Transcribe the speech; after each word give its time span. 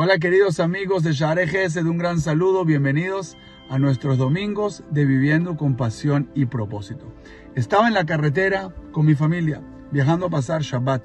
Hola 0.00 0.20
queridos 0.20 0.60
amigos 0.60 1.02
de 1.02 1.12
Share 1.12 1.50
de 1.50 1.90
un 1.90 1.98
gran 1.98 2.20
saludo, 2.20 2.64
bienvenidos 2.64 3.36
a 3.68 3.80
nuestros 3.80 4.16
domingos 4.16 4.84
de 4.92 5.04
Viviendo 5.04 5.56
con 5.56 5.76
Pasión 5.76 6.30
y 6.36 6.46
Propósito. 6.46 7.12
Estaba 7.56 7.88
en 7.88 7.94
la 7.94 8.06
carretera 8.06 8.72
con 8.92 9.06
mi 9.06 9.16
familia, 9.16 9.60
viajando 9.90 10.26
a 10.26 10.30
pasar 10.30 10.62
Shabbat. 10.62 11.02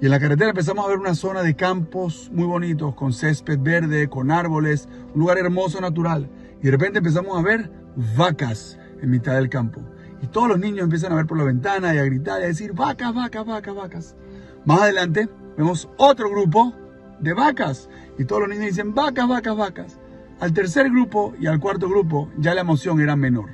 Y 0.00 0.04
en 0.04 0.12
la 0.12 0.20
carretera 0.20 0.50
empezamos 0.50 0.84
a 0.84 0.88
ver 0.90 0.98
una 0.98 1.16
zona 1.16 1.42
de 1.42 1.56
campos 1.56 2.30
muy 2.32 2.44
bonitos, 2.44 2.94
con 2.94 3.12
césped 3.12 3.58
verde, 3.58 4.08
con 4.08 4.30
árboles, 4.30 4.88
un 5.12 5.18
lugar 5.18 5.38
hermoso, 5.38 5.80
natural. 5.80 6.30
Y 6.60 6.66
de 6.66 6.70
repente 6.70 6.98
empezamos 6.98 7.36
a 7.36 7.42
ver 7.42 7.68
vacas 8.16 8.78
en 9.02 9.10
mitad 9.10 9.34
del 9.34 9.48
campo. 9.48 9.80
Y 10.22 10.28
todos 10.28 10.46
los 10.46 10.60
niños 10.60 10.84
empiezan 10.84 11.10
a 11.10 11.16
ver 11.16 11.26
por 11.26 11.36
la 11.36 11.42
ventana 11.42 11.92
y 11.92 11.98
a 11.98 12.04
gritar 12.04 12.40
y 12.42 12.44
a 12.44 12.46
decir, 12.46 12.74
vacas, 12.74 13.12
vacas, 13.12 13.44
vacas, 13.44 13.74
vacas. 13.74 14.16
Más 14.64 14.82
adelante 14.82 15.28
vemos 15.56 15.88
otro 15.96 16.30
grupo 16.30 16.83
de 17.20 17.34
vacas. 17.34 17.88
Y 18.18 18.24
todos 18.24 18.42
los 18.42 18.50
niños 18.50 18.66
dicen, 18.66 18.94
vacas, 18.94 19.28
vacas, 19.28 19.56
vacas. 19.56 19.98
Al 20.40 20.52
tercer 20.52 20.90
grupo 20.90 21.34
y 21.40 21.46
al 21.46 21.60
cuarto 21.60 21.88
grupo 21.88 22.30
ya 22.38 22.54
la 22.54 22.60
emoción 22.62 23.00
era 23.00 23.16
menor. 23.16 23.50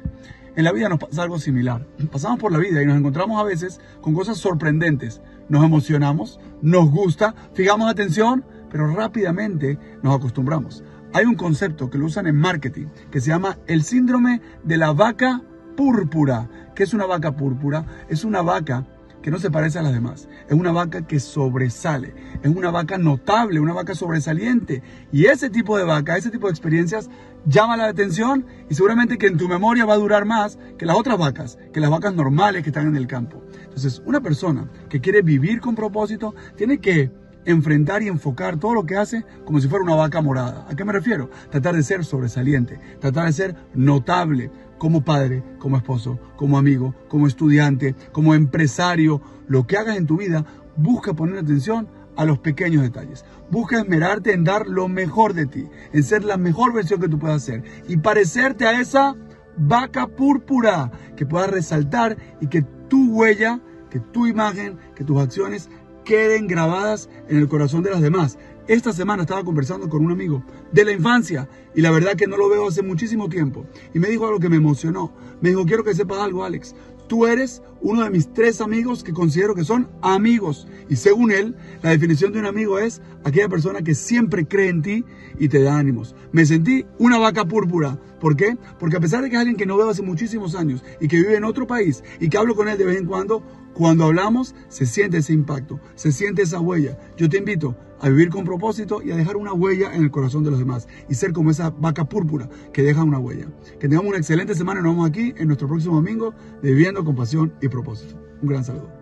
En 0.57 0.65
la 0.65 0.73
vida 0.73 0.89
nos 0.89 0.99
pasa 0.99 1.23
algo 1.23 1.39
similar. 1.39 1.87
Pasamos 2.11 2.39
por 2.39 2.53
la 2.53 2.59
vida 2.59 2.83
y 2.83 2.87
nos 2.87 2.99
encontramos 2.99 3.41
a 3.41 3.45
veces 3.45 3.81
con 4.01 4.15
cosas 4.15 4.39
sorprendentes. 4.39 5.23
Nos 5.49 5.65
emocionamos, 5.65 6.41
nos 6.61 6.91
gusta, 6.91 7.35
fijamos 7.55 7.91
atención, 7.91 8.45
pero 8.71 8.93
rápidamente 8.95 9.79
nos 10.03 10.17
acostumbramos. 10.17 10.83
Hay 11.13 11.25
un 11.25 11.35
concepto 11.35 11.91
que 11.91 11.99
lo 11.99 12.07
usan 12.07 12.27
en 12.27 12.37
marketing 12.37 12.87
que 13.11 13.21
se 13.21 13.29
llama 13.29 13.59
el 13.67 13.83
síndrome 13.83 14.41
de 14.63 14.77
la 14.77 14.93
vaca 14.93 15.43
púrpura. 15.77 16.49
¿Qué 16.75 16.83
es 16.85 16.95
una 16.95 17.07
vaca 17.07 17.37
púrpura? 17.37 17.85
Es 18.09 18.25
una 18.25 18.43
vaca 18.43 18.87
que 19.23 19.31
no 19.31 19.39
se 19.39 19.51
parece 19.51 19.79
a 19.79 19.83
las 19.83 19.93
demás. 19.93 20.29
Es 20.49 20.55
una 20.55 20.73
vaca 20.73 21.07
que 21.07 21.21
sobresale, 21.21 22.15
es 22.43 22.51
una 22.51 22.71
vaca 22.71 22.99
notable, 22.99 23.61
una 23.61 23.73
vaca 23.73 23.95
sobresaliente. 23.95 24.83
Y 25.13 25.27
ese 25.27 25.51
tipo 25.51 25.77
de 25.77 25.85
vaca, 25.85 26.17
ese 26.17 26.31
tipo 26.31 26.47
de 26.47 26.53
experiencias 26.53 27.11
llama 27.47 27.77
la 27.77 27.87
atención 27.87 28.47
y 28.69 28.75
seguramente 28.75 29.19
que 29.19 29.27
en 29.27 29.37
tu 29.37 29.49
memoria 29.49 29.85
va 29.85 29.95
a 29.95 29.99
durar 29.99 30.25
más 30.25 30.59
que 30.79 30.87
las 30.87 30.97
otras 30.97 31.19
vacas, 31.19 31.59
que 31.73 31.81
las 31.81 31.91
vacas 31.91 32.15
normales 32.15 32.63
que 32.63 32.71
están 32.71 32.87
en 32.87 32.97
el 32.97 33.07
campo. 33.07 33.43
Entonces, 33.65 34.03
una 34.05 34.21
persona 34.21 34.71
que 34.89 35.01
quiere 35.01 35.23
vivir 35.23 35.61
con 35.61 35.75
propósito 35.75 36.35
tiene 36.57 36.79
que 36.79 37.11
enfrentar 37.45 38.03
y 38.03 38.09
enfocar 38.09 38.59
todo 38.59 38.75
lo 38.75 38.85
que 38.85 38.97
hace 38.97 39.25
como 39.45 39.61
si 39.61 39.69
fuera 39.69 39.85
una 39.85 39.95
vaca 39.95 40.21
morada. 40.21 40.67
¿A 40.69 40.75
qué 40.75 40.85
me 40.85 40.93
refiero? 40.93 41.31
Tratar 41.51 41.75
de 41.75 41.83
ser 41.83 42.05
sobresaliente, 42.05 42.79
tratar 43.01 43.27
de 43.27 43.33
ser 43.33 43.57
notable 43.75 44.51
como 44.79 45.05
padre, 45.05 45.43
como 45.59 45.77
esposo, 45.77 46.19
como 46.37 46.59
amigo, 46.59 46.95
como 47.09 47.27
estudiante, 47.27 47.95
como 48.13 48.35
empresario. 48.35 49.21
Lo 49.49 49.67
que 49.67 49.77
hagas 49.77 49.97
en 49.97 50.07
tu 50.07 50.17
vida, 50.17 50.45
busca 50.77 51.15
poner 51.15 51.39
atención 51.39 51.89
a 52.17 52.25
los 52.25 52.39
pequeños 52.39 52.83
detalles. 52.83 53.25
Busca 53.51 53.81
esmerarte 53.81 54.33
en 54.33 54.45
dar 54.45 54.67
lo 54.67 54.89
mejor 54.89 55.35
de 55.35 55.47
ti, 55.47 55.69
en 55.93 56.03
ser 56.03 56.25
la 56.25 56.37
mejor 56.37 56.73
versión 56.73 57.01
que 57.01 57.09
tú 57.09 57.19
puedas 57.19 57.43
ser 57.43 57.63
y 57.89 57.97
parecerte 57.97 58.67
a 58.67 58.81
esa 58.81 59.17
vaca 59.57 60.07
púrpura 60.07 60.91
que 61.17 61.27
pueda 61.27 61.47
resaltar 61.47 62.17
y 62.41 62.47
que 62.47 62.63
tu 62.89 63.13
huella, 63.13 63.61
que 63.91 64.01
tu 64.01 64.27
imagen, 64.27 64.79
que 64.95 65.05
tus 65.05 65.21
acciones 65.21 65.69
queden 66.11 66.49
grabadas 66.49 67.09
en 67.29 67.37
el 67.37 67.47
corazón 67.47 67.85
de 67.85 67.91
las 67.93 68.01
demás. 68.01 68.37
Esta 68.67 68.93
semana 68.93 69.23
estaba 69.23 69.45
conversando 69.45 69.89
con 69.89 70.05
un 70.05 70.11
amigo 70.11 70.43
de 70.73 70.85
la 70.85 70.91
infancia 70.91 71.49
y 71.73 71.83
la 71.83 71.93
verdad 71.93 72.17
que 72.17 72.27
no 72.27 72.37
lo 72.37 72.49
veo 72.49 72.67
hace 72.67 72.83
muchísimo 72.83 73.29
tiempo. 73.29 73.65
Y 73.95 74.01
me 74.01 74.09
dijo 74.09 74.27
algo 74.27 74.41
que 74.41 74.49
me 74.49 74.57
emocionó. 74.57 75.13
Me 75.41 75.51
dijo, 75.51 75.65
quiero 75.67 75.85
que 75.85 75.95
sepas 75.95 76.19
algo, 76.19 76.43
Alex. 76.43 76.75
Tú 77.11 77.27
eres 77.27 77.61
uno 77.81 78.05
de 78.05 78.11
mis 78.11 78.33
tres 78.33 78.61
amigos 78.61 79.03
que 79.03 79.13
considero 79.13 79.57
que 79.57 79.65
son 79.65 79.89
amigos. 80.01 80.69
Y 80.89 80.95
según 80.95 81.33
él, 81.33 81.57
la 81.83 81.91
definición 81.91 82.33
de 82.33 82.39
un 82.39 82.47
amigo 82.47 82.79
es 82.79 83.03
aquella 83.25 83.49
persona 83.49 83.83
que 83.83 83.97
siempre 83.97 84.47
cree 84.47 84.69
en 84.69 84.81
ti 84.81 85.05
y 85.37 85.49
te 85.49 85.61
da 85.61 85.77
ánimos. 85.77 86.15
Me 86.31 86.47
sentí 86.47 86.87
una 87.01 87.19
vaca 87.19 87.45
púrpura. 87.47 87.99
¿Por 88.21 88.37
qué? 88.37 88.57
Porque 88.79 88.97
a 88.97 89.01
pesar 89.01 89.25
de 89.25 89.29
que 89.29 89.35
es 89.35 89.41
alguien 89.41 89.57
que 89.57 89.67
no 89.67 89.77
veo 89.77 89.91
hace 89.91 90.03
muchísimos 90.03 90.55
años 90.55 90.85
y 91.01 91.09
que 91.09 91.17
vive 91.17 91.35
en 91.35 91.43
otro 91.43 91.67
país 91.67 92.05
y 92.21 92.29
que 92.29 92.39
hablo 92.39 92.55
con 92.55 92.69
él 92.69 92.79
de 92.79 92.85
vez 92.85 93.01
en 93.01 93.07
cuando, 93.07 93.43
cuando 93.75 94.05
hablamos 94.05 94.55
se 94.69 94.87
siente 94.87 95.19
ese 95.19 95.33
impacto, 95.33 95.81
se 95.97 96.13
siente 96.13 96.43
esa 96.43 96.61
huella. 96.61 96.97
Yo 97.17 97.29
te 97.29 97.39
invito 97.39 97.75
a 98.01 98.09
vivir 98.09 98.31
con 98.31 98.45
propósito 98.45 99.03
y 99.03 99.11
a 99.11 99.17
dejar 99.17 99.37
una 99.37 99.53
huella 99.53 99.95
en 99.95 100.03
el 100.03 100.11
corazón 100.11 100.45
de 100.45 100.51
los 100.51 100.59
demás 100.59 100.89
y 101.09 101.15
ser 101.15 101.33
como 101.33 101.51
esa 101.51 101.71
vaca 101.71 102.05
púrpura 102.05 102.49
que 102.73 102.83
deja 102.83 103.03
una 103.03 103.19
huella. 103.19 103.47
Que 103.79 103.89
tengamos 103.89 104.09
una 104.09 104.19
excelente 104.19 104.55
semana. 104.55 104.81
Nos 104.81 104.93
vemos 104.93 105.09
aquí 105.09 105.35
en 105.37 105.47
nuestro 105.47 105.69
próximo 105.69 105.97
domingo 105.97 106.35
de 106.63 106.71
Viviendo 106.71 107.05
con 107.05 107.15
Pasión 107.15 107.53
y 107.61 107.69
Propósito. 107.69 108.15
Un 108.43 108.49
gran 108.49 108.65
saludo. 108.65 109.00